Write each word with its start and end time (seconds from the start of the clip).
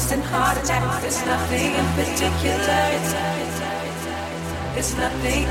instant 0.00 0.24
heart 0.24 0.56
attack. 0.56 1.04
It's 1.04 1.26
nothing 1.26 1.74
in 1.74 1.86
particular. 1.92 2.80
It's, 2.96 3.12
it's 4.78 4.96
nothing. 4.96 5.44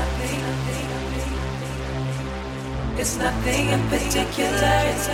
It's 2.98 3.16
nothing 3.16 3.68
in 3.68 3.82
particular. 3.88 4.74
It's, 4.90 5.06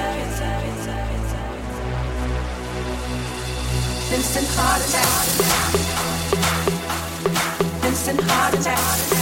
instant 4.17 4.49
heart 4.57 4.81
attack. 4.89 5.27
Instant 7.85 8.21
heart 8.23 8.55
attack. 8.55 9.16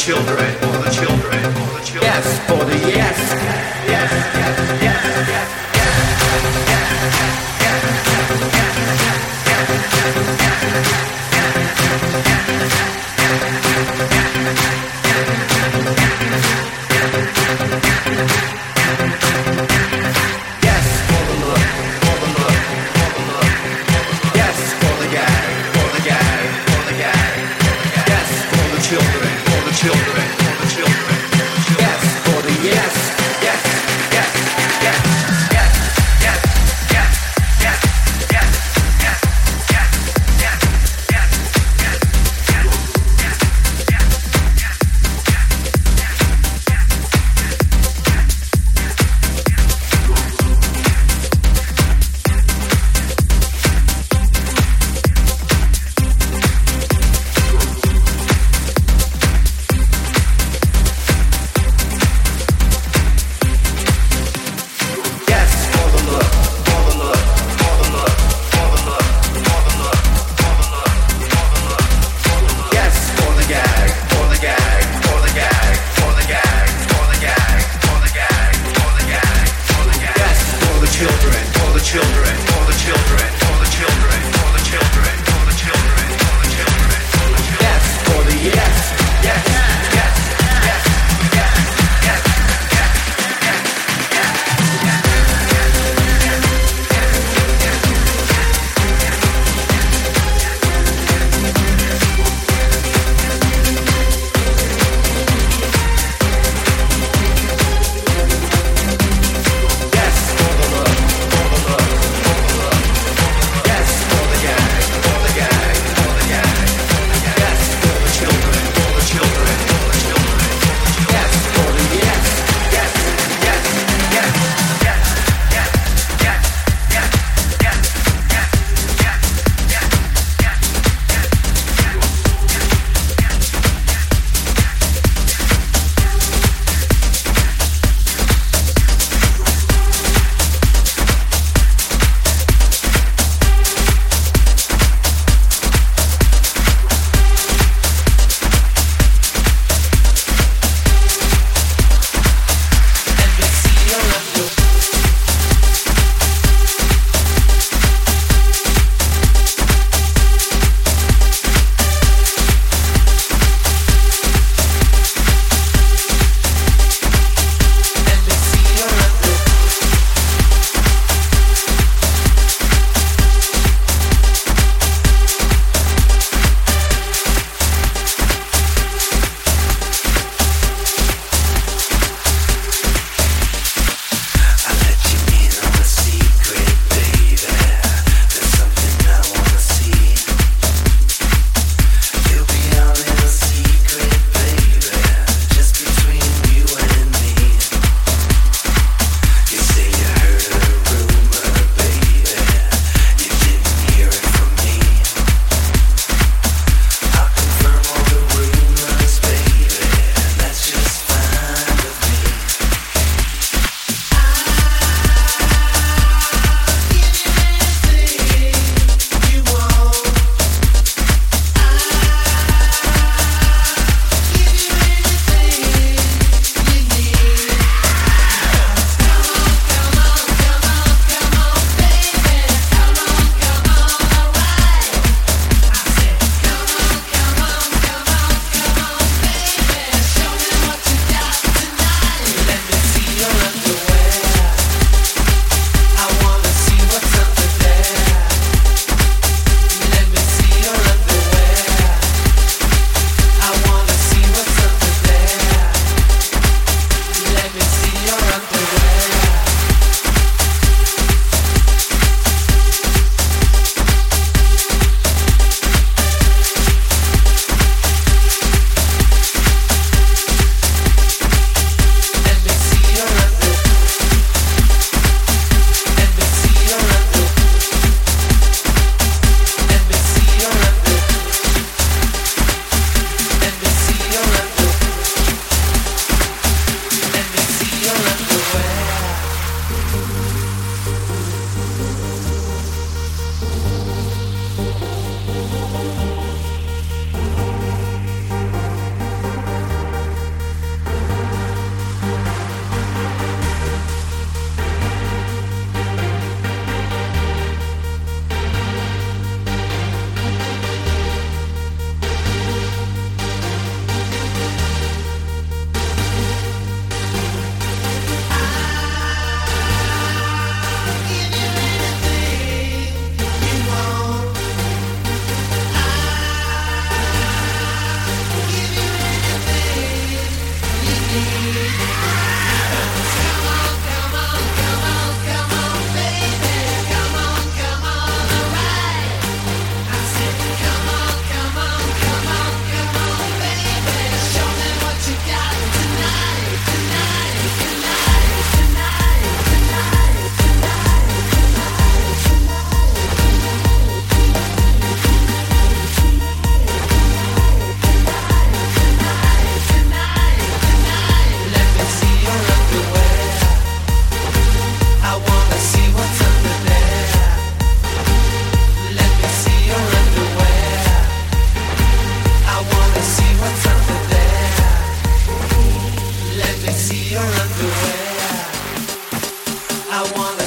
children, 0.00 0.56
for 0.56 0.72
the 0.78 0.88
children, 0.88 1.42
for 1.52 1.78
the 1.78 1.84
children. 1.84 2.02
Yes, 2.02 2.38
for 2.48 2.64
the 2.64 2.78
yes, 2.88 3.18
yes, 3.86 4.10
yes. 4.34 4.79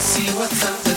see 0.04 0.30
what's 0.36 0.66
up. 0.66 0.93